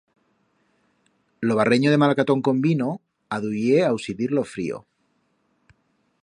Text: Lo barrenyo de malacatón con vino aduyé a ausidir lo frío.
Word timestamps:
Lo 1.41 1.55
barrenyo 1.55 1.91
de 1.91 1.99
malacatón 1.99 2.41
con 2.41 2.59
vino 2.59 3.01
aduyé 3.29 3.85
a 3.85 3.89
ausidir 3.89 4.31
lo 4.31 4.43
frío. 4.43 4.87